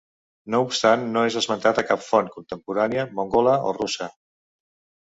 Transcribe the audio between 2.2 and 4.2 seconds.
contemporània, mongola o russa.